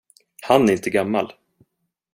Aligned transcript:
Han 0.41 0.69
är 0.69 0.73
inte 0.73 0.89
gammal. 0.89 1.33